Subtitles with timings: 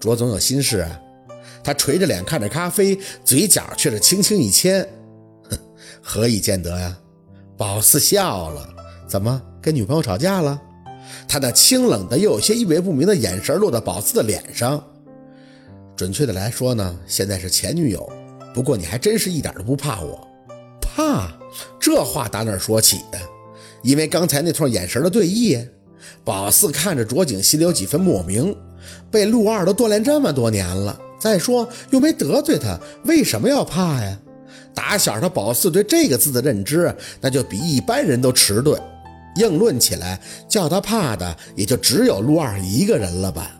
[0.00, 1.00] 卓总有心事啊。
[1.62, 4.82] 他垂着脸看着咖啡，嘴角却是轻轻一牵。
[5.50, 5.58] 哼，
[6.02, 6.98] 何以见得呀？
[7.56, 8.66] 宝四笑了。
[9.06, 10.58] 怎么跟女朋友吵架了？
[11.28, 14.82] 他那清冷的又有些意味不明的眼神落到宝四的脸上。
[15.94, 18.10] 准确的来说呢，现在是前女友。
[18.54, 20.26] 不过你还真是一点都不怕我。
[20.80, 21.30] 怕？
[21.78, 23.18] 这话打哪说起的？
[23.82, 25.68] 因为刚才那串眼神的对弈。
[26.24, 28.56] 宝四看着卓景，心里有几分莫名。
[29.10, 34.18] 被陆二都锻炼这么多年了，再说又没得罪他，为什么要怕呀？
[34.74, 38.80] 打小他宝四对这个字的认知，那就比一般人都迟钝。
[39.36, 43.56] 硬论起来，叫他怕的也就只有陆二一个人了吧？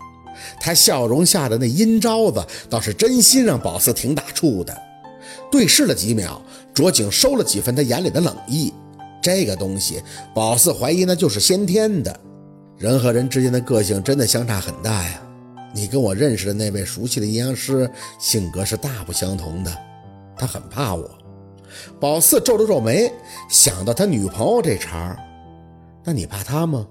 [0.59, 4.76] 他笑容下的那阴招子，倒是真心让宝四挺打怵的。
[5.50, 6.40] 对视了几秒，
[6.73, 8.73] 卓景收了几分他眼里的冷意。
[9.23, 10.02] 这个东西，
[10.34, 12.20] 宝四怀疑那就是先天的。
[12.80, 15.20] 人和人之间的个性真的相差很大呀！
[15.74, 19.70] 你跟我认识的那位熟悉的阴阳师性格是大不相同的，
[20.34, 21.06] 他很怕我。
[22.00, 23.12] 宝四皱了皱眉，
[23.50, 25.18] 想到他女朋友这茬儿
[26.02, 26.87] 那你怕他吗？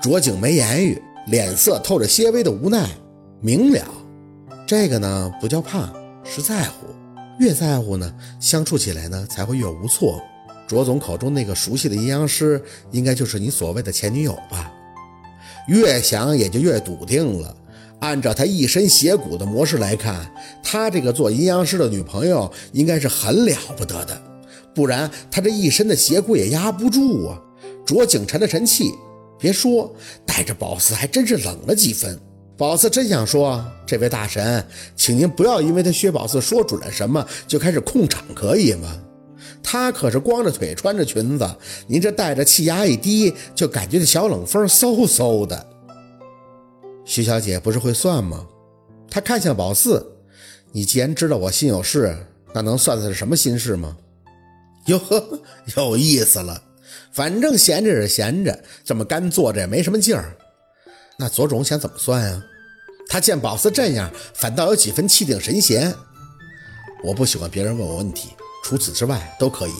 [0.00, 2.88] 卓景没言语，脸色透着些微的无奈。
[3.42, 3.84] 明了，
[4.66, 5.92] 这个呢不叫怕，
[6.24, 6.86] 是在乎。
[7.38, 10.18] 越在乎呢，相处起来呢才会越无措。
[10.66, 14.72] 卓总口中那个熟悉的阴阳师，应该就是你所谓的前女友吧？
[15.70, 17.56] 越想也就越笃定了。
[18.00, 20.28] 按照他一身邪骨的模式来看，
[20.64, 24.20] 他这个做阴阳师的女朋友应该是很了不得的，
[24.74, 27.40] 不然他这一身的邪骨也压不住啊。
[27.86, 28.92] 卓景沉了沉气，
[29.38, 29.94] 别说
[30.26, 32.18] 带着宝四还真是冷了几分。
[32.56, 38.98] 宝四真想说，这位大神，请您不要因为他薛宝四说准了什么就开始控场，可以吗？
[39.62, 41.48] 他可是光着腿穿着裙子，
[41.86, 45.66] 您这带着气压一低，就感觉这小冷风嗖嗖的。
[47.04, 48.46] 徐小姐不是会算吗？
[49.10, 50.06] 她看向宝四，
[50.72, 52.16] 你既然知道我心有事，
[52.52, 53.96] 那能算的是什么心事吗？
[54.86, 55.40] 哟呵，
[55.76, 56.62] 有意思了。
[57.12, 60.36] 反正闲着也是闲着，这么干坐着也没什么劲儿。
[61.18, 62.44] 那左总想怎么算啊？
[63.08, 65.92] 他见宝四这样，反倒有几分气定神闲。
[67.02, 68.30] 我不喜欢别人问我问题。
[68.62, 69.72] 除此之外都可以，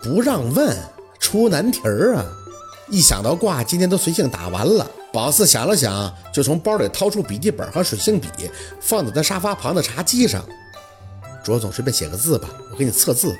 [0.00, 0.76] 不让问
[1.18, 2.24] 出难题儿啊！
[2.88, 4.88] 一想到卦，今天都随性打完了。
[5.12, 8.28] 宝四想了想，就从包里掏出笔记本和水性笔，
[8.80, 10.44] 放在他沙发旁的茶几上。
[11.42, 13.34] 卓总，随便写个字吧，我给你测字。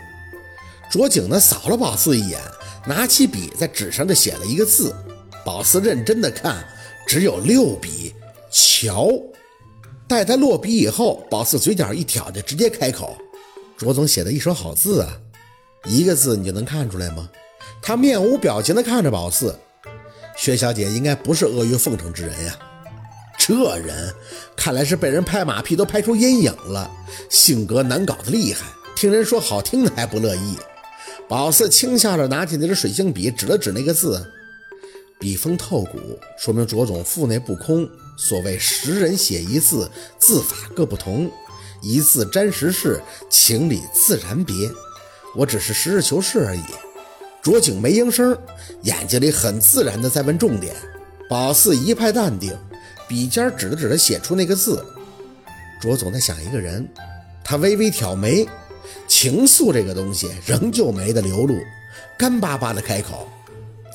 [0.90, 2.40] 卓景呢，扫了宝四一眼，
[2.86, 4.94] 拿起笔在纸上就写了一个字。
[5.44, 6.64] 宝四认真的看，
[7.06, 8.14] 只有六笔，
[8.50, 9.08] 瞧。
[10.08, 13.16] 待他落笔以后，宝四嘴角一挑，就直接开口。
[13.80, 15.18] 卓总写的一手好字啊，
[15.86, 17.30] 一个字你就能看出来吗？
[17.80, 19.58] 他面无表情地看着宝四，
[20.36, 22.58] 薛小姐应该不是阿谀奉承之人呀。
[23.38, 24.14] 这人
[24.54, 26.90] 看来是被人拍马屁都拍出阴影了，
[27.30, 28.66] 性格难搞的厉害。
[28.94, 30.58] 听人说好听的还不乐意。
[31.26, 34.30] 宝四轻笑着拿起那支水性笔，指了指那个字，
[35.18, 35.98] 笔锋透骨，
[36.36, 37.88] 说明卓总腹内不空。
[38.18, 41.30] 所谓十人写一字，字法各不同。
[41.82, 44.54] 一字沾十事，情理自然别。
[45.36, 46.62] 我只是实事求是而已。
[47.42, 48.36] 卓景没应声，
[48.82, 50.74] 眼睛里很自然的在问重点。
[51.28, 52.56] 宝四一派淡定，
[53.08, 54.84] 笔尖指了指他写出那个字。
[55.80, 56.86] 卓总在想一个人，
[57.42, 58.46] 他微微挑眉，
[59.08, 61.58] 情愫这个东西仍旧没得流露，
[62.18, 63.28] 干巴巴的开口。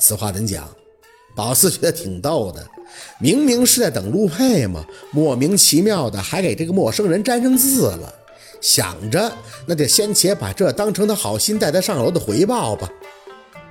[0.00, 0.68] 此话怎讲？
[1.36, 2.66] 宝四觉得挺逗的。
[3.20, 8.12] 明明是在等陆佩嘛，莫名其妙的还给这个陌生人粘上字了。
[8.60, 9.30] 想着，
[9.66, 12.90] 那就先且把这当成他好心带他上楼的回报吧。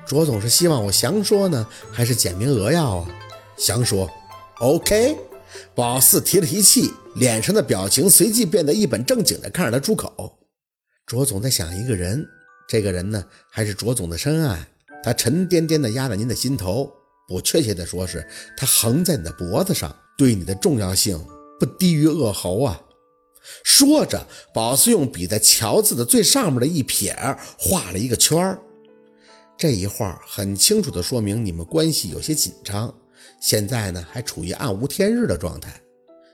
[0.05, 3.09] 卓总是希望我详说呢，还是简明扼要啊？
[3.57, 4.09] 详说。
[4.59, 5.17] OK。
[5.73, 10.37] 宝四提了提气，脸上的表情随即变得一本正经的看着他出口。
[11.05, 12.25] 卓总在想一个人，
[12.67, 14.67] 这个人呢，还是卓总的深爱，
[15.03, 16.91] 他沉甸甸的压在您的心头。
[17.27, 21.19] 不确切的说，是它横在你的脖子上，对你的重要性
[21.59, 22.81] 不低于恶猴啊！
[23.63, 27.15] 说着，宝四用笔在“乔”字的最上面的一撇
[27.57, 28.59] 画了一个圈儿。
[29.57, 32.93] 这一画很清楚的说明你们关系有些紧张，
[33.39, 35.79] 现在呢还处于暗无天日的状态。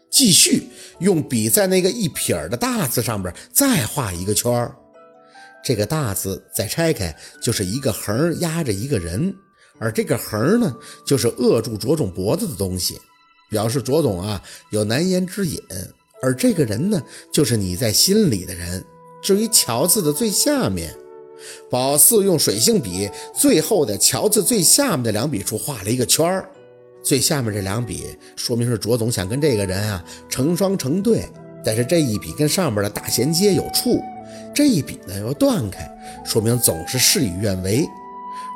[0.09, 0.67] 继续
[0.99, 4.75] 用笔在那个一撇的大字上边再画一个圈儿，
[5.63, 9.33] 这个大字再拆开就是一个横压着一个人。
[9.81, 10.73] 而这个横呢，
[11.03, 12.99] 就是扼住卓总脖子的东西，
[13.49, 14.39] 表示卓总啊
[14.69, 15.59] 有难言之隐。
[16.21, 17.01] 而这个人呢，
[17.33, 18.85] 就是你在心里的人。
[19.23, 20.95] 至于“乔”字的最下面，
[21.69, 26.47] 宝四用水性笔最后的“乔”字最下面的两笔处画了一个圈儿。
[27.03, 31.27] 最下面这两笔说明是卓总想跟这个人啊成双成对，
[31.65, 33.99] 但是这一笔跟上面的大衔接有处，
[34.53, 35.89] 这一笔呢又断开，
[36.23, 37.87] 说明总是事与愿违。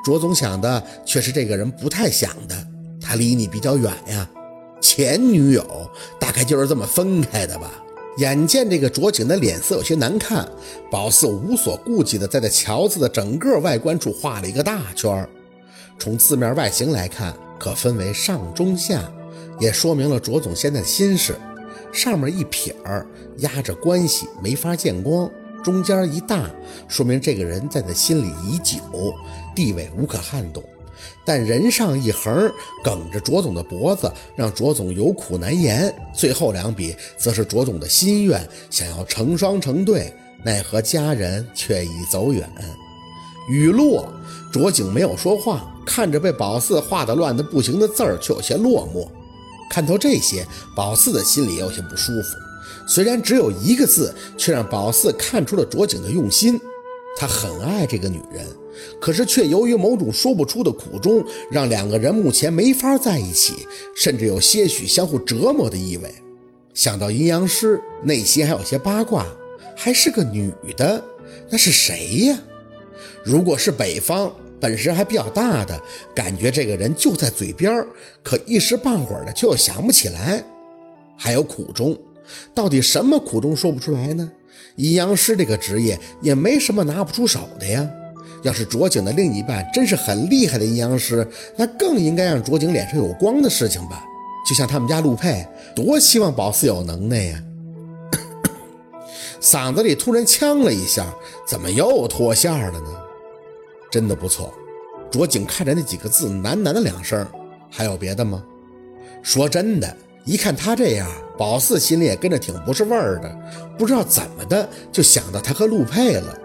[0.05, 2.55] 卓总想的却是这个人不太想的，
[3.01, 4.29] 他离你比较远呀。
[4.79, 7.71] 前女友大概就是这么分开的吧。
[8.17, 10.47] 眼见这个卓景的脸色有些难看，
[10.91, 15.27] 宝四无所顾忌的在这桥子的整个外观处画了一个大圈
[15.97, 19.11] 从字面外形来看，可分为上中下，
[19.59, 21.35] 也说明了卓总现在的心事。
[21.91, 23.07] 上面一撇儿
[23.37, 25.27] 压着关系，没法见光；
[25.65, 26.47] 中间一大，
[26.87, 28.77] 说明这个人在他心里已久，
[29.55, 30.63] 地位无可撼动。
[31.25, 32.51] 但人上一横，
[32.83, 35.91] 梗着卓总的脖子，让卓总有苦难言。
[36.13, 40.13] 最后两笔，则是卓总的心愿，想要成双成对，
[40.43, 42.47] 奈何家人却已走远。
[43.49, 44.07] 雨落，
[44.53, 49.07] 卓景没有说话，看着被宝四画得乱得不行的字儿，却有些落寞。
[49.67, 50.45] 看透这些，
[50.75, 52.44] 宝四的心里有些不舒服。
[52.87, 56.59] 虽然只有一个字，却让宝四看出了卓景的用心。
[57.17, 58.45] 他很爱这个女人。
[58.99, 63.65] 可是却由于某种说不出的苦衷，让两个人目前没法在一起，
[63.95, 66.13] 甚至有些许相互折磨的意味。
[66.73, 69.25] 想到阴阳师，内心还有些八卦，
[69.77, 71.01] 还是个女的，
[71.49, 72.37] 那是谁呀？
[73.23, 74.29] 如果是北方，
[74.59, 75.81] 本事还比较大的，
[76.13, 77.85] 感觉这个人就在嘴边，
[78.21, 80.43] 可一时半会儿的却又想不起来。
[81.17, 81.97] 还有苦衷，
[82.53, 84.31] 到底什么苦衷说不出来呢？
[84.75, 87.89] 阴阳师这个职业也没什么拿不出手的呀。
[88.43, 91.27] 要是卓景的另一半真是很厉害的阴阳师，
[91.57, 94.03] 那更应该让卓景脸上有光的事情吧。
[94.47, 97.43] 就像他们家陆佩，多希望宝四有能耐呀！
[99.41, 101.11] 嗓子里突然呛了一下，
[101.47, 102.87] 怎么又脱线了呢？
[103.89, 104.53] 真的不错。
[105.09, 107.25] 卓景看着那几个字，喃喃的两声。
[107.71, 108.43] 还有别的吗？
[109.23, 113.35] 说真的，一看他这样，宝四心里也跟着挺不是味儿的。
[113.77, 116.37] 不知道怎么的，就想到他和陆佩了。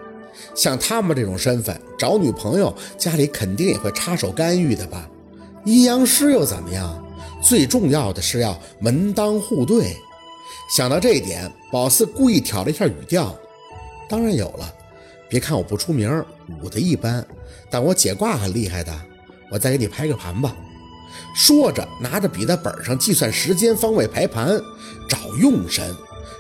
[0.55, 5.09] 像他们这种身份找女朋友，家里肯定也会插手干预的吧？
[5.65, 7.05] 阴阳师又怎么样？
[7.43, 9.97] 最重要的是要门当户对。
[10.77, 13.35] 想到这一点，宝四故意挑了一下语调
[14.09, 14.73] ：“当然有了，
[15.29, 16.25] 别看我不出名，
[16.63, 17.25] 武的一般，
[17.69, 18.93] 但我解卦很厉害的。
[19.51, 20.57] 我再给你排个盘吧。”
[21.35, 24.61] 说着，拿着笔在本上计算时间、方位、排盘，
[25.09, 25.95] 找用神。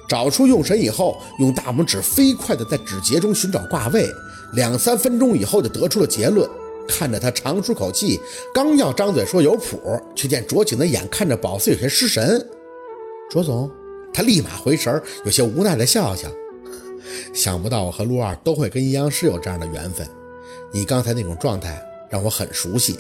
[0.08, 4.08] 找出用神以后，用大拇指飞快地在指节中寻找卦位，
[4.54, 6.48] 两三分钟以后就得出了结论。
[6.88, 8.20] 看着他长舒口气，
[8.52, 9.80] 刚要张嘴说有谱，
[10.16, 12.44] 却见卓景的眼看着宝四有些失神。
[13.30, 13.70] 卓总，
[14.12, 16.28] 他立马回神，有些无奈地笑笑。
[17.32, 20.04] 想不到我和陆二都会跟阴阳师有这样的缘分。
[20.72, 21.80] 你刚才那种状态
[22.10, 22.98] 让我很熟悉。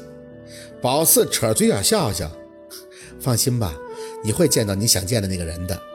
[0.80, 2.30] 宝四扯嘴角笑笑，
[3.20, 3.74] 放心吧，
[4.24, 5.89] 你会见到你想见的那个人的。